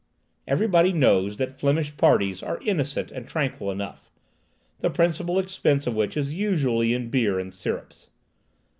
Everybody 0.47 0.91
knows 0.93 1.37
that 1.37 1.59
Flemish 1.59 1.95
parties 1.95 2.41
are 2.41 2.59
innocent 2.63 3.11
and 3.11 3.27
tranquil 3.27 3.69
enough, 3.69 4.09
the 4.79 4.89
principal 4.89 5.37
expense 5.37 5.85
of 5.85 5.93
which 5.93 6.17
is 6.17 6.33
usually 6.33 6.91
in 6.91 7.09
beer 7.11 7.37
and 7.37 7.53
syrups. 7.53 8.09